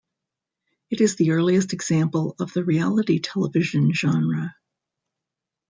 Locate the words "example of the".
1.73-2.63